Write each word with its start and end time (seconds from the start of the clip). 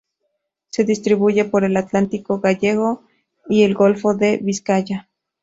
Se 0.69 0.83
distribuye 0.83 1.45
por 1.45 1.63
el 1.63 1.77
Atlántico 1.77 2.39
gallego 2.39 3.03
y 3.47 3.65
el 3.65 3.75
golfo 3.75 4.15
de 4.15 4.37
Vizcaya. 4.41 5.07